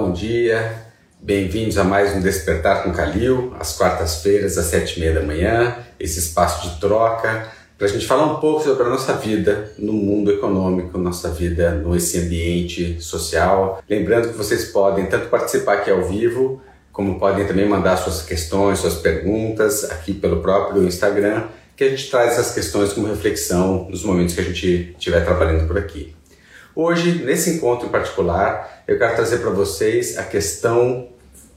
[0.00, 0.84] bom dia.
[1.20, 5.76] Bem-vindos a mais um Despertar com Calil, às quartas-feiras, às sete e meia da manhã,
[5.98, 9.92] esse espaço de troca, para a gente falar um pouco sobre a nossa vida no
[9.92, 13.82] mundo econômico, nossa vida nesse ambiente social.
[13.90, 16.62] Lembrando que vocês podem tanto participar aqui ao vivo,
[16.92, 22.08] como podem também mandar suas questões, suas perguntas aqui pelo próprio Instagram, que a gente
[22.08, 26.14] traz essas questões como reflexão nos momentos que a gente estiver trabalhando por aqui.
[26.72, 31.08] Hoje, nesse encontro em particular, eu quero trazer para vocês a questão,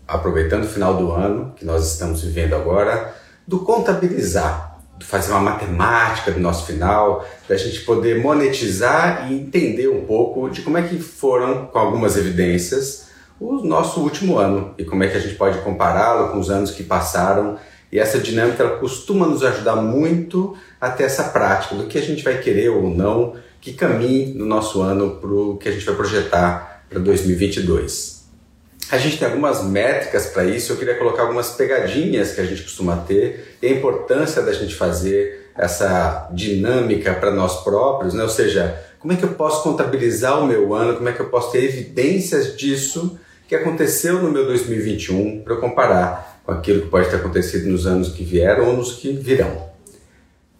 [0.06, 3.16] aproveitando o final do ano que nós estamos vivendo agora,
[3.48, 9.88] do contabilizar, de fazer uma matemática do nosso final, da gente poder monetizar e entender
[9.88, 13.08] um pouco de como é que foram, com algumas evidências,
[13.40, 16.72] o nosso último ano e como é que a gente pode compará-lo com os anos
[16.72, 17.58] que passaram.
[17.90, 22.02] E essa dinâmica ela costuma nos ajudar muito a ter essa prática do que a
[22.02, 25.86] gente vai querer ou não que caminhe no nosso ano para o que a gente
[25.86, 28.22] vai projetar para 2022.
[28.92, 32.64] A gente tem algumas métricas para isso, eu queria colocar algumas pegadinhas que a gente
[32.64, 38.22] costuma ter e a importância da gente fazer essa dinâmica para nós próprios, né?
[38.22, 41.30] ou seja, como é que eu posso contabilizar o meu ano, como é que eu
[41.30, 43.18] posso ter evidências disso
[43.48, 47.88] que aconteceu no meu 2021 para eu comparar com aquilo que pode ter acontecido nos
[47.88, 49.72] anos que vieram ou nos que virão.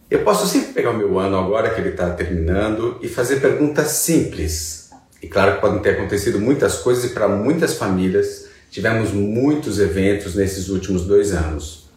[0.10, 3.88] Eu posso sempre pegar o meu ano agora que ele está terminando e fazer perguntas
[3.88, 4.81] simples.
[5.22, 10.36] E claro que podem ter acontecido muitas coisas e para muitas famílias tivemos muitos eventos
[10.36, 11.90] nesses últimos dois anos.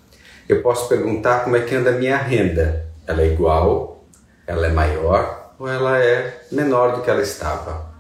[0.49, 2.85] Eu posso perguntar como é que anda a minha renda.
[3.07, 4.05] Ela é igual?
[4.47, 5.55] Ela é maior?
[5.59, 7.95] Ou ela é menor do que ela estava?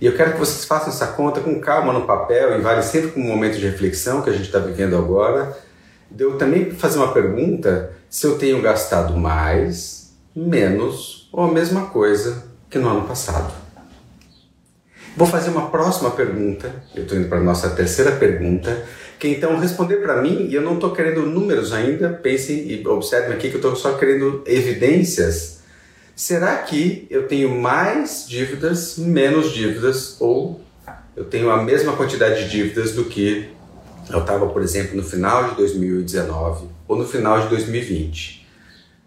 [0.00, 3.10] E eu quero que vocês façam essa conta com calma no papel e vale sempre
[3.10, 5.58] com um momento de reflexão que a gente está vivendo agora.
[6.16, 12.44] Eu também fazer uma pergunta se eu tenho gastado mais, menos ou a mesma coisa
[12.70, 13.52] que no ano passado.
[15.18, 18.84] Vou fazer uma próxima pergunta, eu estou indo para a nossa terceira pergunta,
[19.18, 23.32] que então responder para mim, e eu não estou querendo números ainda, pensem e observem
[23.32, 25.58] aqui que eu estou só querendo evidências.
[26.14, 30.60] Será que eu tenho mais dívidas, menos dívidas, ou
[31.16, 33.48] eu tenho a mesma quantidade de dívidas do que
[34.08, 38.46] eu estava, por exemplo, no final de 2019 ou no final de 2020.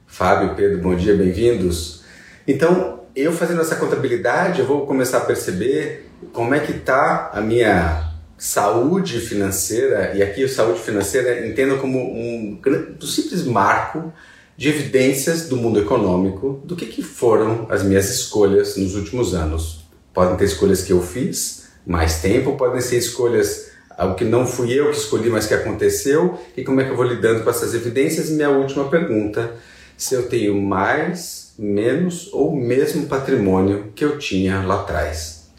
[0.08, 2.04] Fábio, Pedro, bom dia, bem-vindos.
[2.46, 7.42] Então, eu fazendo essa contabilidade, eu vou começar a perceber como é que está a
[7.42, 14.12] minha saúde financeira, e aqui saúde financeira entendo como um, um simples marco
[14.58, 19.86] de evidências do mundo econômico do que, que foram as minhas escolhas nos últimos anos.
[20.14, 24.74] Podem ter escolhas que eu fiz mais tempo, podem ser escolhas algo que não fui
[24.74, 27.74] eu que escolhi, mas que aconteceu, e como é que eu vou lidando com essas
[27.74, 28.30] evidências?
[28.30, 29.54] Minha última pergunta:
[29.98, 35.52] se eu tenho mais, menos ou mesmo patrimônio que eu tinha lá atrás.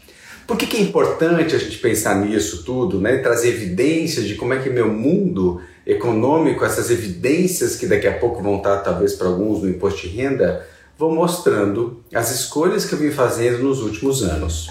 [0.45, 3.19] Por que, que é importante a gente pensar nisso tudo, né?
[3.19, 8.43] trazer evidências de como é que meu mundo econômico, essas evidências que daqui a pouco
[8.43, 12.99] vão estar talvez para alguns no imposto de renda, vão mostrando as escolhas que eu
[12.99, 14.69] vim fazendo nos últimos anos.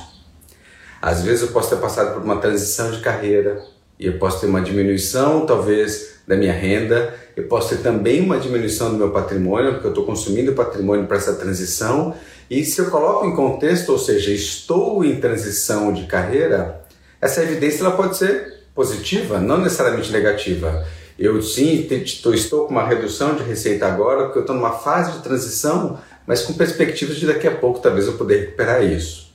[1.00, 4.46] Às vezes eu posso ter passado por uma transição de carreira e eu posso ter
[4.46, 7.14] uma diminuição, talvez, da minha renda.
[7.36, 11.16] Eu posso ter também uma diminuição do meu patrimônio, porque eu estou consumindo patrimônio para
[11.16, 12.14] essa transição.
[12.50, 16.82] E se eu coloco em contexto, ou seja, estou em transição de carreira,
[17.20, 20.86] essa evidência ela pode ser positiva, não necessariamente negativa.
[21.18, 25.22] Eu sim estou com uma redução de receita agora, porque eu estou numa fase de
[25.22, 29.32] transição, mas com perspectivas de daqui a pouco talvez eu poder recuperar isso.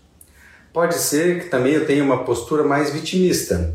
[0.74, 3.74] Pode ser que também eu tenha uma postura mais vitimista.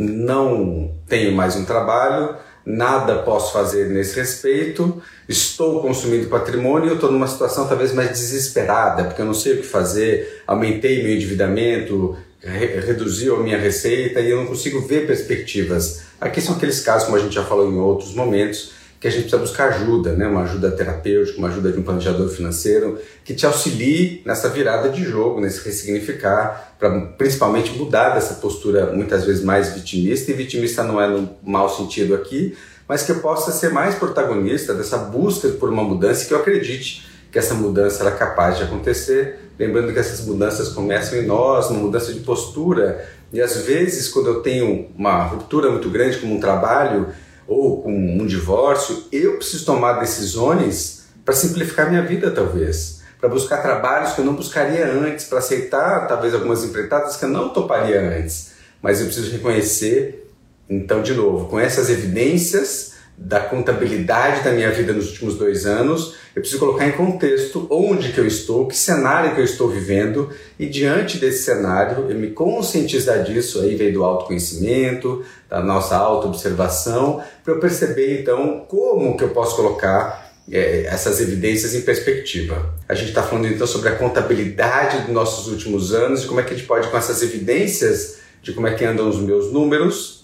[0.00, 2.34] Não tenho mais um trabalho,
[2.64, 9.20] nada posso fazer nesse respeito, estou consumindo patrimônio estou numa situação talvez mais desesperada, porque
[9.20, 14.30] eu não sei o que fazer, aumentei meu endividamento, re reduziu a minha receita e
[14.30, 16.00] eu não consigo ver perspectivas.
[16.18, 19.22] Aqui são aqueles casos, como a gente já falou em outros momentos, que a gente
[19.22, 20.26] precisa buscar ajuda, né?
[20.28, 25.02] uma ajuda terapêutica, uma ajuda de um planejador financeiro que te auxilie nessa virada de
[25.02, 31.00] jogo, nesse ressignificar, para principalmente mudar dessa postura muitas vezes mais vitimista, e vitimista não
[31.00, 32.54] é no mau sentido aqui,
[32.86, 37.08] mas que eu possa ser mais protagonista dessa busca por uma mudança que eu acredite
[37.30, 41.80] que essa mudança é capaz de acontecer, lembrando que essas mudanças começam em nós, uma
[41.80, 46.40] mudança de postura, e às vezes quando eu tenho uma ruptura muito grande como um
[46.40, 47.08] trabalho,
[47.50, 53.00] ou com um divórcio, eu preciso tomar decisões para simplificar minha vida, talvez.
[53.18, 57.28] Para buscar trabalhos que eu não buscaria antes, para aceitar talvez algumas empreitadas que eu
[57.28, 58.52] não toparia antes.
[58.80, 60.30] Mas eu preciso reconhecer,
[60.68, 62.89] então, de novo, com essas evidências
[63.22, 68.12] da contabilidade da minha vida nos últimos dois anos, eu preciso colocar em contexto onde
[68.14, 72.30] que eu estou, que cenário que eu estou vivendo e diante desse cenário eu me
[72.30, 79.24] conscientizar disso, aí veio do autoconhecimento, da nossa autoobservação, para eu perceber então como que
[79.24, 82.74] eu posso colocar é, essas evidências em perspectiva.
[82.88, 86.42] A gente está falando então sobre a contabilidade dos nossos últimos anos e como é
[86.42, 90.19] que a gente pode com essas evidências de como é que andam os meus números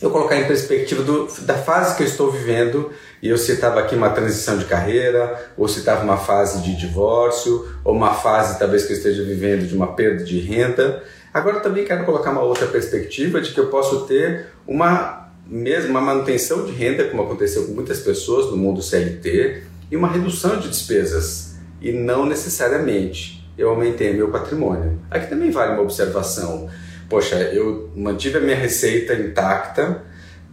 [0.00, 2.90] eu colocar em perspectiva do, da fase que eu estou vivendo,
[3.22, 7.94] e eu citava aqui uma transição de carreira, ou citava uma fase de divórcio, ou
[7.94, 11.02] uma fase talvez que eu esteja vivendo de uma perda de renda.
[11.32, 15.20] Agora também quero colocar uma outra perspectiva de que eu posso ter uma
[15.50, 20.08] mesmo uma manutenção de renda, como aconteceu com muitas pessoas no mundo CLT, e uma
[20.08, 25.00] redução de despesas, e não necessariamente eu aumentei meu patrimônio.
[25.10, 26.70] Aqui também vale uma observação
[27.10, 30.04] poxa, eu mantive a minha receita intacta,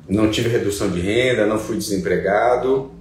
[0.09, 2.91] não tive redução de renda, não fui desempregado,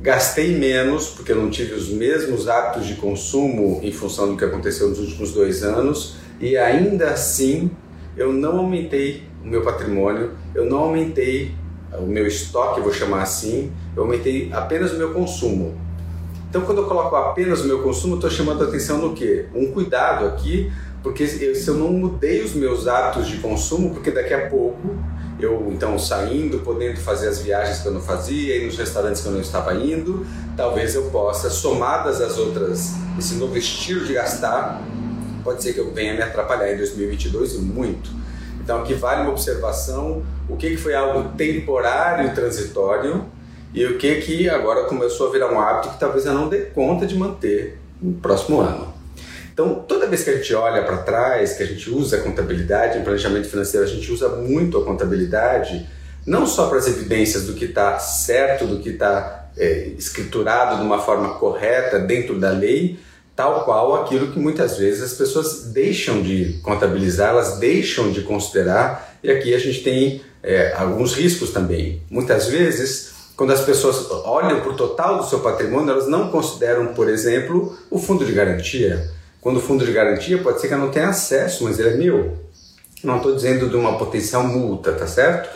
[0.00, 4.44] gastei menos porque eu não tive os mesmos hábitos de consumo em função do que
[4.44, 7.70] aconteceu nos últimos dois anos e ainda assim
[8.16, 11.54] eu não aumentei o meu patrimônio, eu não aumentei
[11.96, 15.78] o meu estoque, vou chamar assim, eu aumentei apenas o meu consumo.
[16.48, 19.46] Então, quando eu coloco apenas o meu consumo, estou chamando a atenção no quê?
[19.54, 24.10] Um cuidado aqui porque eu, se eu não mudei os meus hábitos de consumo, porque
[24.10, 24.96] daqui a pouco
[25.38, 29.28] eu então saindo, podendo fazer as viagens que eu não fazia, ir nos restaurantes que
[29.28, 30.26] eu não estava indo,
[30.56, 34.82] talvez eu possa, somadas as outras, esse novo estilo de gastar,
[35.44, 38.10] pode ser que eu venha me atrapalhar em 2022 e muito.
[38.60, 43.24] Então aqui vale uma observação, o que, que foi algo temporário transitório
[43.72, 46.62] e o que que agora começou a virar um hábito que talvez eu não dê
[46.62, 48.95] conta de manter no próximo ano.
[49.56, 52.98] Então, toda vez que a gente olha para trás, que a gente usa a contabilidade,
[52.98, 55.88] em planejamento financeiro, a gente usa muito a contabilidade,
[56.26, 60.82] não só para as evidências do que está certo, do que está é, escriturado de
[60.82, 62.98] uma forma correta dentro da lei,
[63.34, 69.16] tal qual aquilo que muitas vezes as pessoas deixam de contabilizar, elas deixam de considerar,
[69.22, 72.02] e aqui a gente tem é, alguns riscos também.
[72.10, 76.88] Muitas vezes, quando as pessoas olham para o total do seu patrimônio, elas não consideram,
[76.88, 80.78] por exemplo, o fundo de garantia quando o fundo de garantia pode ser que eu
[80.78, 82.36] não tenha acesso, mas ele é meu.
[83.04, 85.48] Não estou dizendo de uma potencial multa, tá certo?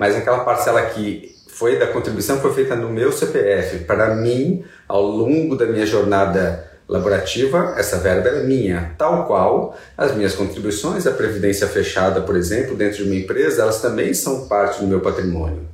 [0.00, 3.84] Mas aquela parcela que foi da contribuição foi feita no meu CPF.
[3.84, 10.12] Para mim, ao longo da minha jornada laborativa, essa verba é minha, tal qual as
[10.12, 14.80] minhas contribuições, a previdência fechada, por exemplo, dentro de uma empresa, elas também são parte
[14.80, 15.68] do meu patrimônio.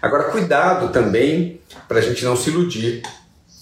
[0.00, 3.02] Agora, cuidado também para a gente não se iludir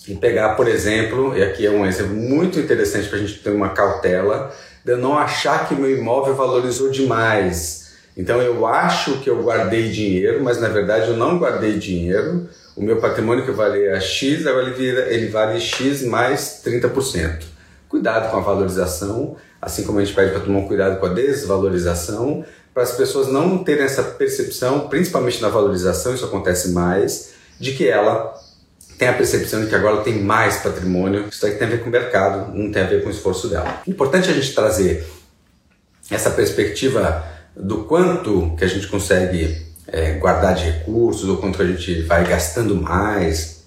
[0.07, 3.51] e pegar, por exemplo, e aqui é um exemplo muito interessante para a gente ter
[3.51, 4.55] uma cautela,
[4.85, 7.87] de eu não achar que meu imóvel valorizou demais.
[8.17, 12.49] Então eu acho que eu guardei dinheiro, mas na verdade eu não guardei dinheiro.
[12.77, 17.43] O meu patrimônio que valia X, agora ele, vira, ele vale X mais 30%.
[17.89, 22.45] Cuidado com a valorização, assim como a gente pede para tomar cuidado com a desvalorização,
[22.73, 27.89] para as pessoas não terem essa percepção, principalmente na valorização, isso acontece mais, de que
[27.89, 28.35] ela
[28.99, 31.29] tem a percepção de que agora tem mais patrimônio.
[31.31, 33.83] Isso tem a ver com o mercado, não tem a ver com o esforço dela.
[33.87, 35.07] Importante a gente trazer
[36.11, 41.67] essa perspectiva do quanto que a gente consegue é, guardar de recursos, ou quanto a
[41.67, 43.65] gente vai gastando mais,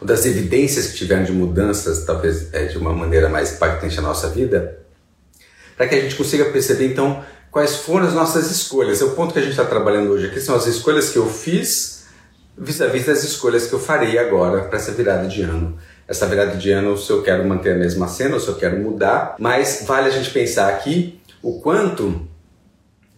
[0.00, 4.02] ou das evidências que tiveram de mudanças, talvez é, de uma maneira mais impactante na
[4.02, 4.78] nossa vida,
[5.76, 9.00] para que a gente consiga perceber então quais foram as nossas escolhas.
[9.00, 11.28] É o ponto que a gente está trabalhando hoje aqui, são as escolhas que eu
[11.28, 11.99] fiz
[12.60, 15.78] vis-à-vis das escolhas que eu farei agora para essa virada de ano.
[16.06, 18.78] Essa virada de ano, se eu quero manter a mesma cena ou se eu quero
[18.78, 22.28] mudar, mas vale a gente pensar aqui o quanto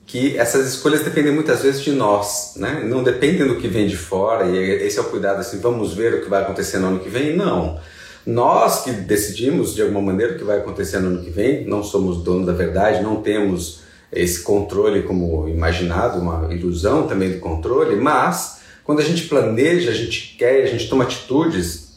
[0.06, 2.82] que essas escolhas dependem muitas vezes de nós, né?
[2.84, 6.14] Não dependem do que vem de fora e esse é o cuidado assim, vamos ver
[6.14, 7.34] o que vai acontecer no ano que vem?
[7.34, 7.80] Não.
[8.24, 11.82] Nós que decidimos de alguma maneira o que vai acontecer no ano que vem, não
[11.82, 13.80] somos dono da verdade, não temos
[14.12, 19.94] esse controle como imaginado, uma ilusão também do controle, mas quando a gente planeja, a
[19.94, 21.92] gente quer, a gente toma atitudes,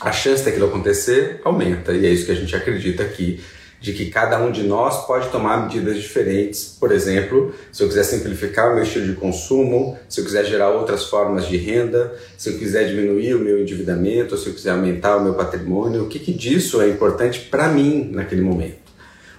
[0.00, 1.92] a chance daquilo acontecer aumenta.
[1.92, 3.40] E é isso que a gente acredita aqui,
[3.80, 6.76] de que cada um de nós pode tomar medidas diferentes.
[6.78, 10.70] Por exemplo, se eu quiser simplificar o meu estilo de consumo, se eu quiser gerar
[10.70, 15.16] outras formas de renda, se eu quiser diminuir o meu endividamento, se eu quiser aumentar
[15.16, 18.82] o meu patrimônio, o que, que disso é importante para mim naquele momento?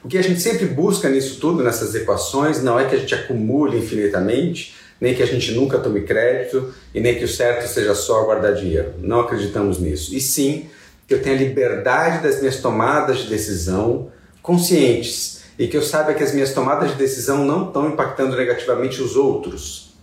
[0.03, 3.15] O que a gente sempre busca nisso tudo, nessas equações, não é que a gente
[3.15, 7.93] acumule infinitamente, nem que a gente nunca tome crédito e nem que o certo seja
[7.93, 8.93] só guardar dinheiro.
[8.99, 10.15] Não acreditamos nisso.
[10.15, 10.69] E sim
[11.07, 16.23] que eu tenha liberdade das minhas tomadas de decisão conscientes e que eu saiba que
[16.23, 19.93] as minhas tomadas de decisão não estão impactando negativamente os outros.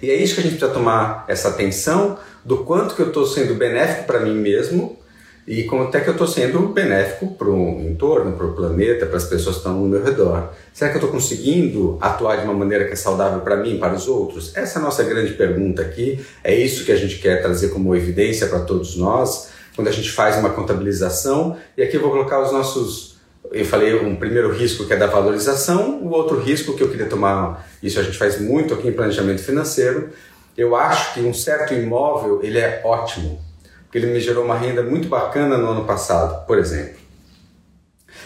[0.00, 3.26] E é isso que a gente precisa tomar essa atenção do quanto que eu estou
[3.26, 4.98] sendo benéfico para mim mesmo
[5.46, 9.16] e como até que eu estou sendo benéfico para o entorno, para o planeta, para
[9.16, 10.50] as pessoas que estão no meu redor.
[10.72, 13.78] Será que eu estou conseguindo atuar de uma maneira que é saudável para mim e
[13.78, 14.56] para os outros?
[14.56, 16.24] Essa é a nossa grande pergunta aqui.
[16.44, 20.10] É isso que a gente quer trazer como evidência para todos nós quando a gente
[20.12, 21.56] faz uma contabilização.
[21.76, 23.16] E aqui eu vou colocar os nossos.
[23.50, 27.06] Eu falei um primeiro risco que é da valorização, o outro risco que eu queria
[27.06, 30.10] tomar, isso a gente faz muito aqui em planejamento financeiro.
[30.56, 33.51] Eu acho que um certo imóvel ele é ótimo
[33.92, 36.98] que ele me gerou uma renda muito bacana no ano passado, por exemplo.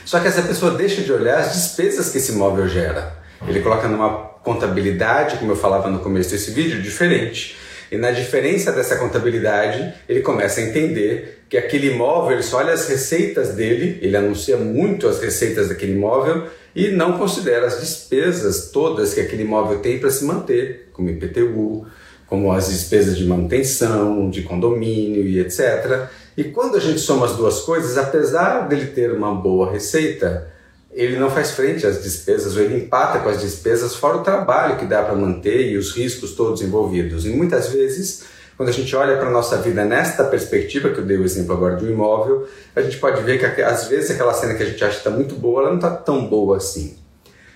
[0.04, 3.12] Só que essa pessoa deixa de olhar as despesas que esse imóvel gera.
[3.48, 4.10] Ele coloca numa
[4.44, 7.56] contabilidade, como eu falava no começo desse vídeo, diferente.
[7.90, 12.72] E na diferença dessa contabilidade, ele começa a entender que aquele imóvel, ele só olha
[12.72, 18.70] as receitas dele, ele anuncia muito as receitas daquele imóvel e não considera as despesas
[18.70, 21.86] todas que aquele imóvel tem para se manter, como IPTU,
[22.26, 26.08] como as despesas de manutenção, de condomínio e etc.
[26.36, 30.48] E quando a gente soma as duas coisas, apesar dele ter uma boa receita,
[30.90, 34.76] ele não faz frente às despesas, ou ele empata com as despesas, fora o trabalho
[34.76, 37.26] que dá para manter e os riscos todos envolvidos.
[37.26, 38.24] E muitas vezes,
[38.56, 41.54] quando a gente olha para a nossa vida nesta perspectiva, que eu dei o exemplo
[41.54, 44.82] agora do imóvel, a gente pode ver que às vezes aquela cena que a gente
[44.82, 46.96] acha que está muito boa, ela não está tão boa assim.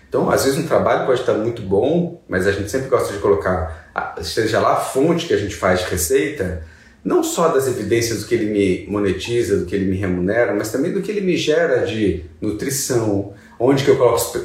[0.07, 3.21] Então, às vezes um trabalho pode estar muito bom, mas a gente sempre gosta de
[3.21, 3.80] colocar,
[4.23, 6.63] seja lá a fonte que a gente faz de receita,
[7.05, 10.71] não só das evidências do que ele me monetiza, do que ele me remunera, mas
[10.71, 13.99] também do que ele me gera de nutrição, onde que eu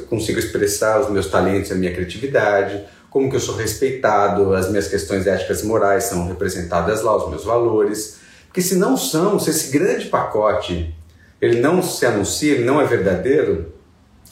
[0.08, 4.88] consigo expressar os meus talentos, a minha criatividade, como que eu sou respeitado, as minhas
[4.88, 8.18] questões éticas e morais são representadas lá, os meus valores.
[8.46, 10.94] Porque se não são, se esse grande pacote
[11.40, 13.72] ele não se anuncia, ele não é verdadeiro,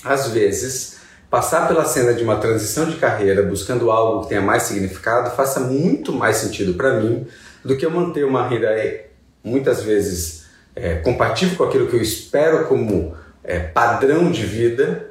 [0.03, 0.97] às vezes
[1.35, 5.59] passar pela cena de uma transição de carreira buscando algo que tenha mais significado faça
[5.59, 7.27] muito mais sentido para mim
[7.65, 9.09] do que eu manter uma renda é,
[9.43, 10.45] muitas vezes
[10.77, 15.11] é, compatível com aquilo que eu espero como é, padrão de vida,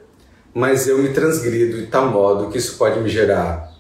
[0.54, 3.74] mas eu me transgrido de tal modo que isso pode me gerar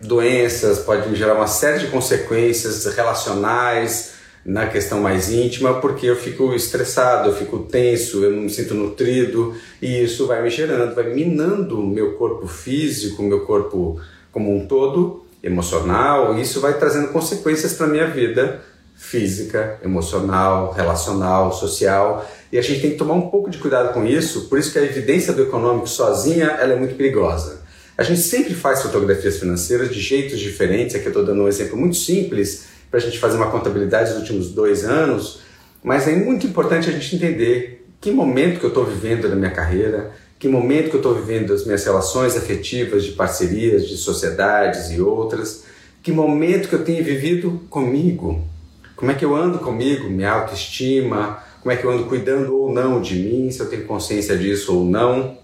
[0.00, 4.09] doenças, pode me gerar uma série de consequências relacionais,
[4.44, 8.74] na questão mais íntima, porque eu fico estressado, eu fico tenso, eu não me sinto
[8.74, 14.00] nutrido e isso vai me gerando, vai minando o meu corpo físico, meu corpo
[14.32, 18.62] como um todo, emocional, e isso vai trazendo consequências para minha vida
[18.94, 24.04] física, emocional, relacional, social, e a gente tem que tomar um pouco de cuidado com
[24.04, 27.62] isso, por isso que a evidência do econômico sozinha, ela é muito perigosa.
[27.96, 31.78] A gente sempre faz fotografias financeiras de jeitos diferentes, aqui eu estou dando um exemplo
[31.78, 35.40] muito simples, para a gente fazer uma contabilidade dos últimos dois anos,
[35.82, 39.50] mas é muito importante a gente entender que momento que eu estou vivendo da minha
[39.50, 44.90] carreira, que momento que eu estou vivendo das minhas relações afetivas, de parcerias, de sociedades
[44.90, 45.64] e outras,
[46.02, 48.42] que momento que eu tenho vivido comigo,
[48.96, 52.72] como é que eu ando comigo, minha autoestima, como é que eu ando cuidando ou
[52.72, 55.38] não de mim, se eu tenho consciência disso ou não.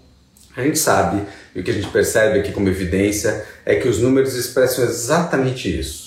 [0.55, 1.21] A gente sabe,
[1.55, 5.79] e o que a gente percebe aqui como evidência, é que os números expressam exatamente
[5.79, 6.06] isso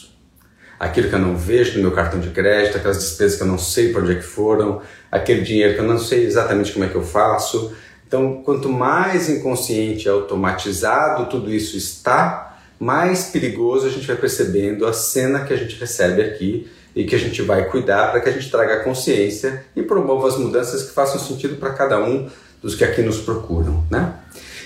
[0.81, 3.59] aquilo que eu não vejo no meu cartão de crédito, aquelas despesas que eu não
[3.59, 4.81] sei para onde é que foram,
[5.13, 7.75] aquele dinheiro que eu não sei exatamente como é que eu faço.
[8.09, 14.95] Então, quanto mais inconsciente, automatizado tudo isso está, mais perigoso a gente vai percebendo a
[14.95, 18.33] cena que a gente recebe aqui e que a gente vai cuidar para que a
[18.33, 22.27] gente traga consciência e promova as mudanças que façam sentido para cada um
[22.63, 24.15] dos que aqui nos procuram, né?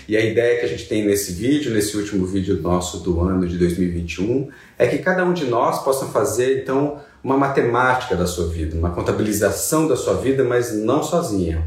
[0.06, 3.46] E a ideia que a gente tem nesse vídeo, nesse último vídeo nosso do ano
[3.48, 8.46] de 2021, é que cada um de nós possa fazer então uma matemática da sua
[8.48, 11.66] vida, uma contabilização da sua vida, mas não sozinha.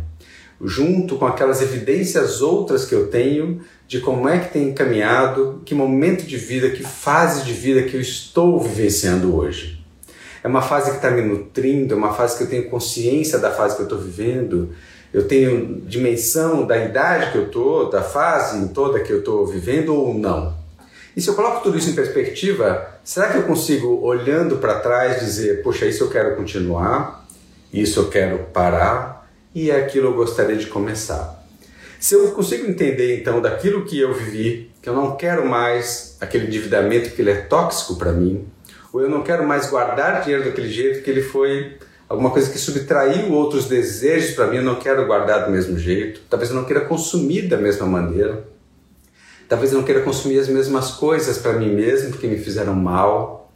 [0.63, 5.73] Junto com aquelas evidências outras que eu tenho de como é que tem encaminhado, que
[5.73, 9.83] momento de vida, que fase de vida que eu estou vivenciando hoje.
[10.43, 13.51] É uma fase que está me nutrindo, é uma fase que eu tenho consciência da
[13.51, 14.69] fase que eu estou vivendo,
[15.17, 19.95] eu tenho dimensão da idade que eu estou, da fase toda que eu estou vivendo
[19.95, 20.55] ou não?
[21.15, 25.19] E se eu coloco tudo isso em perspectiva, será que eu consigo, olhando para trás,
[25.19, 27.25] dizer, poxa, isso eu quero continuar,
[27.73, 31.43] isso eu quero parar e é aquilo eu gostaria de começar?
[31.99, 36.45] Se eu consigo entender então daquilo que eu vivi, que eu não quero mais aquele
[36.45, 38.47] endividamento que ele é tóxico para mim,
[38.93, 41.75] ou eu não quero mais guardar dinheiro daquele jeito que ele foi
[42.07, 46.21] alguma coisa que subtraiu outros desejos para mim, eu não quero guardar do mesmo jeito,
[46.29, 48.47] talvez eu não queira consumir da mesma maneira,
[49.47, 53.51] talvez eu não queira consumir as mesmas coisas para mim mesmo porque me fizeram mal.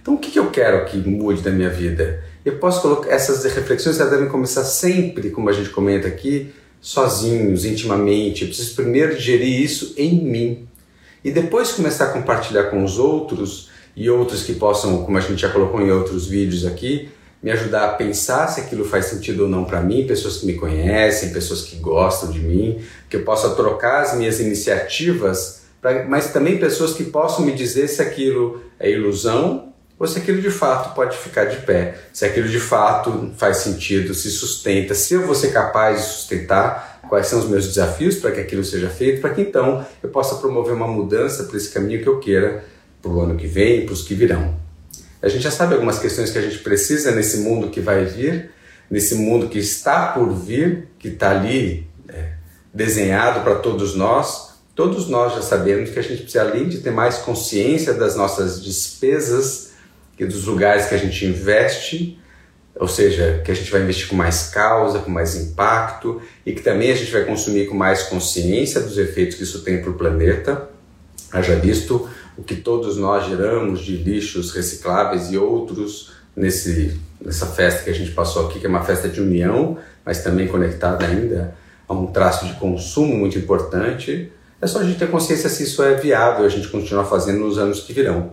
[0.00, 2.22] Então, o que, que eu quero que mude da minha vida?
[2.44, 7.64] Eu posso colocar essas reflexões, elas devem começar sempre, como a gente comenta aqui, sozinhos,
[7.64, 8.42] intimamente.
[8.42, 10.68] Eu preciso primeiro digerir isso em mim
[11.24, 15.40] e depois começar a compartilhar com os outros e outros que possam, como a gente
[15.40, 17.08] já colocou em outros vídeos aqui,
[17.44, 20.54] me ajudar a pensar se aquilo faz sentido ou não para mim, pessoas que me
[20.54, 26.32] conhecem, pessoas que gostam de mim, que eu possa trocar as minhas iniciativas, pra, mas
[26.32, 30.94] também pessoas que possam me dizer se aquilo é ilusão ou se aquilo de fato
[30.94, 35.34] pode ficar de pé, se aquilo de fato faz sentido, se sustenta, se eu vou
[35.34, 39.34] ser capaz de sustentar, quais são os meus desafios para que aquilo seja feito, para
[39.34, 42.64] que então eu possa promover uma mudança para esse caminho que eu queira
[43.02, 44.63] para o ano que vem, para os que virão.
[45.24, 48.50] A gente já sabe algumas questões que a gente precisa nesse mundo que vai vir,
[48.90, 52.32] nesse mundo que está por vir, que está ali é,
[52.74, 54.50] desenhado para todos nós.
[54.74, 58.62] Todos nós já sabemos que a gente precisa, além de ter mais consciência das nossas
[58.62, 59.70] despesas
[60.18, 62.20] e dos lugares que a gente investe,
[62.74, 66.60] ou seja, que a gente vai investir com mais causa, com mais impacto e que
[66.60, 69.94] também a gente vai consumir com mais consciência dos efeitos que isso tem para o
[69.94, 70.68] planeta.
[71.32, 77.84] Haja visto o que todos nós geramos de lixos recicláveis e outros nesse, nessa festa
[77.84, 81.54] que a gente passou aqui, que é uma festa de união, mas também conectada ainda
[81.88, 84.32] a um traço de consumo muito importante.
[84.60, 87.58] É só a gente ter consciência se isso é viável a gente continuar fazendo nos
[87.58, 88.32] anos que virão.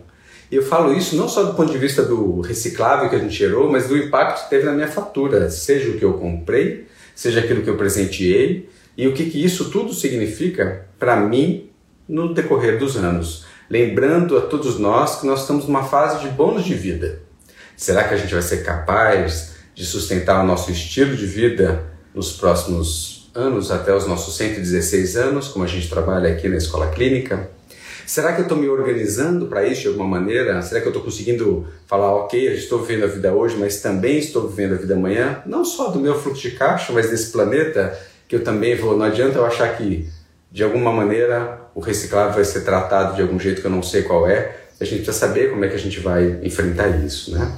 [0.49, 3.33] E eu falo isso não só do ponto de vista do reciclável que a gente
[3.33, 7.39] gerou, mas do impacto que teve na minha fatura, seja o que eu comprei, seja
[7.39, 11.69] aquilo que eu presenteei, e o que, que isso tudo significa para mim
[12.07, 16.65] no decorrer dos anos lembrando a todos nós que nós estamos numa fase de bônus
[16.65, 17.19] de vida.
[17.77, 22.33] Será que a gente vai ser capaz de sustentar o nosso estilo de vida nos
[22.33, 27.49] próximos anos, até os nossos 116 anos, como a gente trabalha aqui na escola clínica?
[28.05, 30.61] Será que eu estou me organizando para isso de alguma maneira?
[30.61, 34.17] Será que eu estou conseguindo falar, ok, eu estou vivendo a vida hoje, mas também
[34.17, 35.41] estou vivendo a vida amanhã?
[35.45, 37.97] Não só do meu fluxo de caixa, mas desse planeta
[38.27, 38.97] que eu também vou.
[38.97, 40.09] Não adianta eu achar que,
[40.51, 44.03] de alguma maneira, o reciclável vai ser tratado de algum jeito que eu não sei
[44.03, 47.51] qual é, a gente precisa saber como é que a gente vai enfrentar isso, né?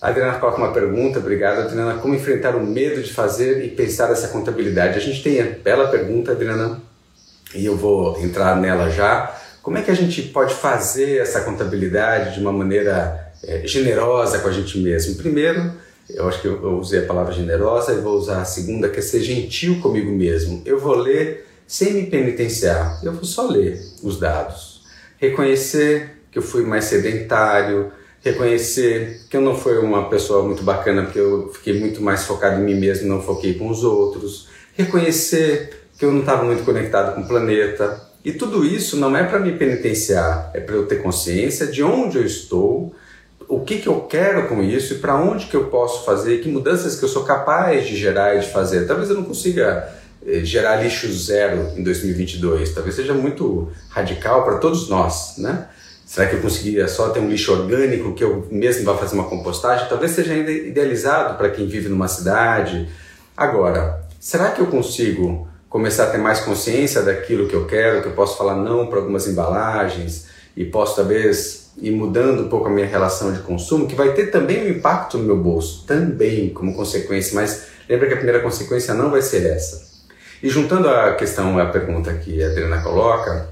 [0.00, 4.10] A Adriana coloca uma pergunta, obrigado Adriana, como enfrentar o medo de fazer e pensar
[4.10, 4.98] essa contabilidade?
[4.98, 6.80] A gente tem a bela pergunta, Adriana,
[7.54, 9.34] e eu vou entrar nela já.
[9.62, 14.48] Como é que a gente pode fazer essa contabilidade de uma maneira é, generosa com
[14.48, 15.16] a gente mesmo?
[15.16, 15.72] Primeiro,
[16.08, 19.02] eu acho que eu, usei a palavra generosa e vou usar a segunda, que é
[19.02, 20.62] ser gentil comigo mesmo.
[20.64, 23.00] Eu vou ler sem me penitenciar.
[23.02, 24.82] Eu vou só ler os dados,
[25.18, 27.90] reconhecer que eu fui mais sedentário,
[28.22, 32.60] reconhecer que eu não fui uma pessoa muito bacana porque eu fiquei muito mais focado
[32.60, 37.14] em mim mesmo, não foquei com os outros, reconhecer que eu não estava muito conectado
[37.14, 38.04] com o planeta.
[38.24, 42.18] E tudo isso não é para me penitenciar, é para eu ter consciência de onde
[42.18, 42.94] eu estou,
[43.48, 46.48] o que, que eu quero com isso e para onde que eu posso fazer, que
[46.48, 48.86] mudanças que eu sou capaz de gerar e de fazer.
[48.86, 49.88] Talvez eu não consiga
[50.42, 52.74] gerar lixo zero em 2022.
[52.74, 55.68] Talvez seja muito radical para todos nós, né?
[56.04, 59.28] Será que eu conseguiria só ter um lixo orgânico que eu mesmo vá fazer uma
[59.28, 59.88] compostagem?
[59.88, 62.88] Talvez seja ainda idealizado para quem vive numa cidade.
[63.36, 68.08] Agora, será que eu consigo começar a ter mais consciência daquilo que eu quero, que
[68.08, 72.70] eu posso falar não para algumas embalagens e posso talvez ir mudando um pouco a
[72.70, 76.74] minha relação de consumo, que vai ter também um impacto no meu bolso, também como
[76.74, 79.85] consequência, mas lembra que a primeira consequência não vai ser essa.
[80.42, 83.48] E juntando a questão, a pergunta que a Adriana coloca,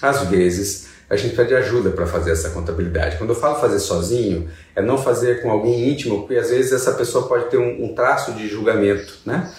[0.00, 3.16] às vezes a gente pede ajuda para fazer essa contabilidade.
[3.18, 6.92] Quando eu falo fazer sozinho, é não fazer com alguém íntimo, porque às vezes essa
[6.92, 9.52] pessoa pode ter um, um traço de julgamento, né?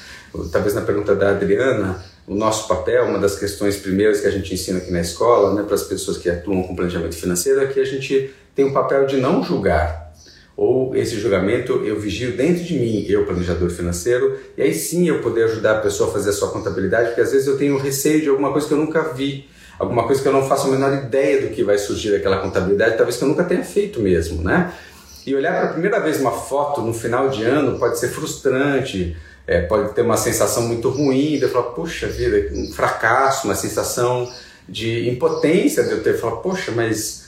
[0.50, 4.54] Talvez na pergunta da Adriana, o nosso papel, uma das questões primeiras que a gente
[4.54, 7.82] ensina aqui na escola, né, para as pessoas que atuam com planejamento financeiro, é que
[7.82, 10.01] a gente tem o papel de não julgar,
[10.56, 15.20] ou esse julgamento eu vigio dentro de mim, eu, planejador financeiro, e aí sim eu
[15.22, 18.22] poder ajudar a pessoa a fazer a sua contabilidade, porque às vezes eu tenho receio
[18.22, 20.94] de alguma coisa que eu nunca vi, alguma coisa que eu não faço a menor
[20.94, 24.72] ideia do que vai surgir daquela contabilidade, talvez que eu nunca tenha feito mesmo, né?
[25.26, 29.16] E olhar para a primeira vez uma foto no final de ano pode ser frustrante,
[29.48, 33.56] é, pode ter uma sensação muito ruim, de eu falar, puxa vida, um fracasso, uma
[33.56, 34.32] sensação
[34.68, 37.21] de impotência de eu ter falar, poxa, mas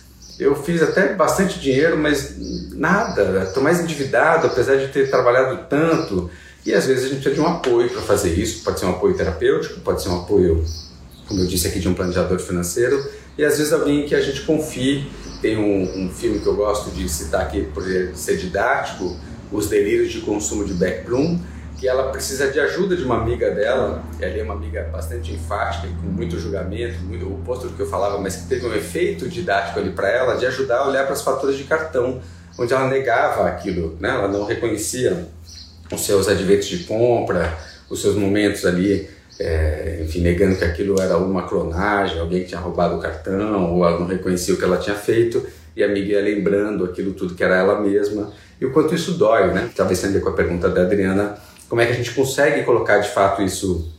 [0.44, 2.36] eu fiz até bastante dinheiro, mas
[2.74, 6.30] nada, estou mais endividado, apesar de ter trabalhado tanto.
[6.66, 8.92] E às vezes a gente precisa de um apoio para fazer isso, pode ser um
[8.92, 10.64] apoio terapêutico, pode ser um apoio,
[11.28, 13.04] como eu disse aqui, de um planejador financeiro,
[13.38, 15.08] e às vezes alguém que a gente confie.
[15.42, 17.84] Tem um, um filme que eu gosto de citar aqui por
[18.16, 19.18] ser didático,
[19.52, 21.38] Os Delírios de Consumo de Beck Bloom,
[21.84, 25.34] que ela precisa de ajuda de uma amiga dela, que ali é uma amiga bastante
[25.34, 29.28] enfática, com muito julgamento, muito oposto do que eu falava, mas que teve um efeito
[29.28, 32.22] didático ali para ela, de ajudar a olhar para as faturas de cartão,
[32.58, 34.08] onde ela negava aquilo, né?
[34.12, 35.28] ela não reconhecia
[35.92, 37.54] os seus adventos de compra,
[37.90, 42.62] os seus momentos ali, é, enfim, negando que aquilo era uma clonagem, alguém que tinha
[42.62, 45.46] roubado o cartão, ou ela não reconhecia o que ela tinha feito.
[45.76, 49.16] e a amiga ia lembrando aquilo tudo que era ela mesma e o quanto isso
[49.16, 49.70] dói, né?
[49.76, 51.36] Talvez sendo com a pergunta da Adriana,
[51.70, 53.92] como é que a gente consegue colocar de fato isso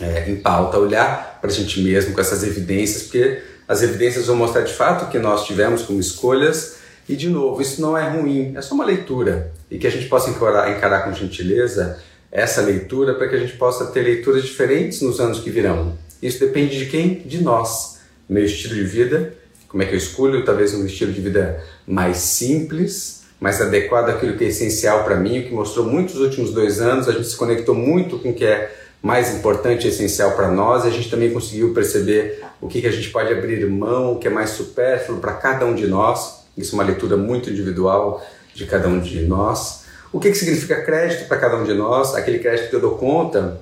[0.00, 4.36] é, em pauta, olhar para a gente mesmo com essas evidências, porque as evidências vão
[4.36, 6.76] mostrar de fato que nós tivemos como escolhas
[7.08, 10.06] e de novo, isso não é ruim, é só uma leitura e que a gente
[10.08, 11.98] possa encarar, encarar com gentileza
[12.30, 15.98] essa leitura para que a gente possa ter leituras diferentes nos anos que virão.
[16.22, 17.14] Isso depende de quem?
[17.14, 17.98] De nós.
[18.28, 19.34] Meu estilo de vida,
[19.66, 20.44] como é que eu escolho?
[20.44, 25.40] Talvez um estilo de vida mais simples, mais adequado àquilo que é essencial para mim,
[25.40, 27.08] o que mostrou muito nos últimos dois anos.
[27.08, 28.70] A gente se conectou muito com o que é
[29.02, 30.84] mais importante e essencial para nós.
[30.84, 34.28] A gente também conseguiu perceber o que, que a gente pode abrir mão, o que
[34.28, 36.44] é mais supérfluo para cada um de nós.
[36.56, 38.22] Isso é uma leitura muito individual
[38.54, 39.84] de cada um de nós.
[40.12, 42.14] O que, que significa crédito para cada um de nós?
[42.14, 43.58] Aquele crédito que eu dou conta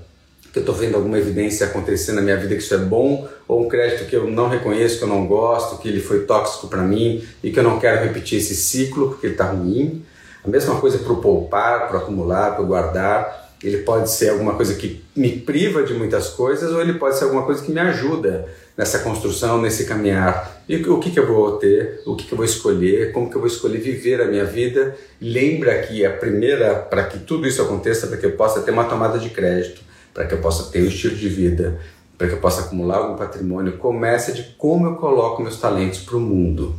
[0.58, 3.68] eu estou vendo alguma evidência acontecer na minha vida que isso é bom, ou um
[3.68, 7.24] crédito que eu não reconheço, que eu não gosto, que ele foi tóxico para mim
[7.42, 10.04] e que eu não quero repetir esse ciclo porque ele está ruim.
[10.44, 13.48] A mesma coisa para o poupar, para acumular, para guardar.
[13.62, 17.24] Ele pode ser alguma coisa que me priva de muitas coisas, ou ele pode ser
[17.24, 20.62] alguma coisa que me ajuda nessa construção, nesse caminhar.
[20.68, 23.36] E o que, que eu vou ter, o que, que eu vou escolher, como que
[23.36, 24.96] eu vou escolher viver a minha vida.
[25.20, 28.84] Lembra que a primeira, para que tudo isso aconteça, para que eu possa ter uma
[28.84, 31.80] tomada de crédito, para que eu possa ter um estilo de vida,
[32.16, 36.16] para que eu possa acumular algum patrimônio, começa de como eu coloco meus talentos para
[36.16, 36.74] o mundo.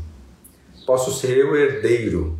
[0.86, 2.38] Posso ser eu herdeiro.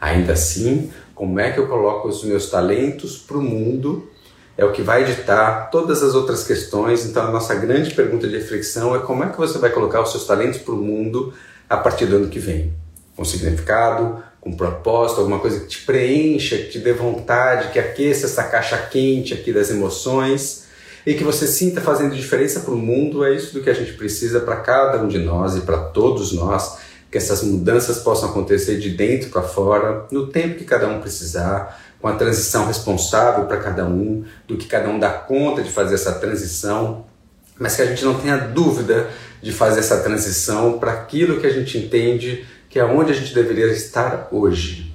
[0.00, 4.10] Ainda assim, como é que eu coloco os meus talentos para o mundo
[4.56, 7.04] é o que vai ditar todas as outras questões.
[7.04, 10.10] Então, a nossa grande pergunta de reflexão é como é que você vai colocar os
[10.10, 11.32] seus talentos para o mundo
[11.68, 12.72] a partir do ano que vem?
[13.16, 18.26] Com significado, com propósito, alguma coisa que te preencha, que te dê vontade, que aqueça
[18.26, 20.64] essa caixa quente aqui das emoções
[21.06, 23.24] e que você sinta fazendo diferença para o mundo.
[23.24, 26.32] É isso do que a gente precisa para cada um de nós e para todos
[26.32, 26.76] nós,
[27.10, 31.80] que essas mudanças possam acontecer de dentro para fora, no tempo que cada um precisar,
[31.98, 35.94] com a transição responsável para cada um, do que cada um dá conta de fazer
[35.94, 37.06] essa transição,
[37.58, 39.08] mas que a gente não tenha dúvida
[39.40, 43.32] de fazer essa transição para aquilo que a gente entende que é onde a gente
[43.32, 44.92] deveria estar hoje.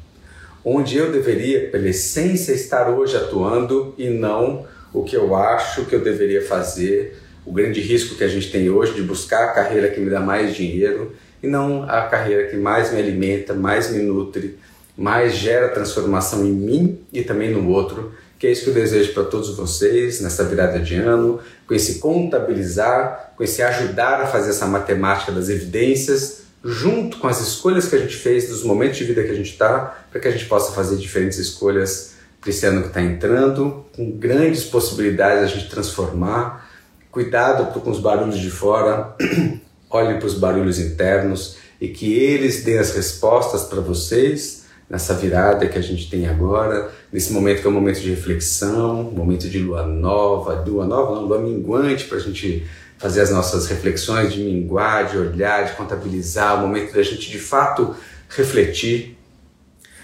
[0.65, 5.96] Onde eu deveria, pela essência, estar hoje atuando e não o que eu acho que
[5.96, 7.18] eu deveria fazer.
[7.46, 10.20] O grande risco que a gente tem hoje de buscar a carreira que me dá
[10.20, 14.60] mais dinheiro e não a carreira que mais me alimenta, mais me nutre,
[14.98, 18.12] mais gera transformação em mim e também no outro.
[18.38, 22.00] Que é isso que eu desejo para todos vocês nessa virada de ano, com esse
[22.00, 27.95] contabilizar, com esse ajudar a fazer essa matemática das evidências junto com as escolhas que
[27.95, 30.45] a gente fez, dos momentos de vida que a gente está, para que a gente
[30.45, 36.69] possa fazer diferentes escolhas para ano que está entrando, com grandes possibilidades a gente transformar.
[37.12, 39.15] Cuidado com os barulhos de fora,
[39.89, 45.67] olhe para os barulhos internos e que eles dêem as respostas para vocês nessa virada
[45.67, 49.60] que a gente tem agora, nesse momento que é um momento de reflexão, momento de
[49.60, 52.65] lua nova, lua nova não, lua minguante para a gente
[53.00, 57.40] fazer as nossas reflexões, de minguar, de olhar, de contabilizar, o momento da gente de
[57.40, 57.96] fato
[58.28, 59.18] refletir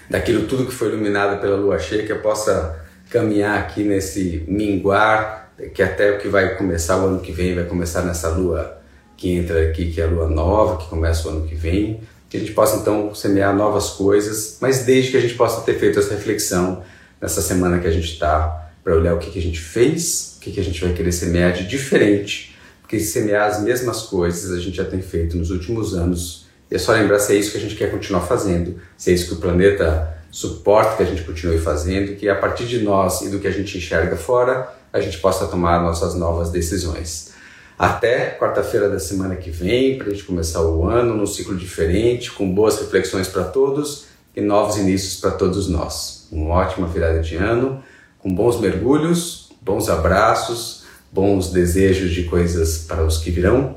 [0.08, 5.52] daquilo tudo que foi iluminado pela lua cheia, que eu possa caminhar aqui nesse minguar,
[5.74, 8.78] que até o que vai começar o ano que vem, vai começar nessa lua
[9.14, 12.38] que entra aqui, que é a lua nova, que começa o ano que vem, que
[12.38, 15.98] a gente possa então semear novas coisas, mas desde que a gente possa ter feito
[15.98, 16.82] essa reflexão
[17.20, 20.40] nessa semana que a gente está, para olhar o que, que a gente fez, o
[20.40, 22.55] que, que a gente vai querer semear de diferente
[22.86, 26.46] porque semear as mesmas coisas a gente já tem feito nos últimos anos.
[26.70, 29.14] E é só lembrar se é isso que a gente quer continuar fazendo, se é
[29.14, 33.22] isso que o planeta suporta que a gente continue fazendo, que a partir de nós
[33.22, 37.32] e do que a gente enxerga fora, a gente possa tomar nossas novas decisões.
[37.76, 42.30] Até quarta-feira da semana que vem, para a gente começar o ano num ciclo diferente,
[42.30, 46.28] com boas reflexões para todos e novos inícios para todos nós.
[46.30, 47.82] Uma ótima virada de ano,
[48.20, 50.75] com bons mergulhos, bons abraços
[51.12, 53.76] bons desejos de coisas para os que virão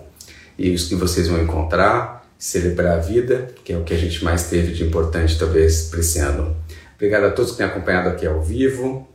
[0.57, 4.23] e os que vocês vão encontrar, celebrar a vida, que é o que a gente
[4.23, 6.55] mais teve de importante talvez para esse ano.
[6.95, 9.07] Obrigado a todos que têm acompanhado aqui ao vivo,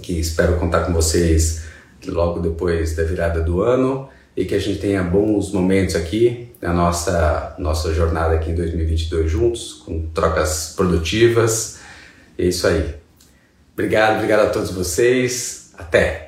[0.00, 1.62] que espero contar com vocês
[2.06, 6.72] logo depois da virada do ano e que a gente tenha bons momentos aqui na
[6.72, 11.78] nossa nossa jornada aqui em 2022 juntos, com trocas produtivas.
[12.38, 12.94] É isso aí.
[13.72, 15.72] Obrigado, obrigado a todos vocês.
[15.76, 16.25] Até!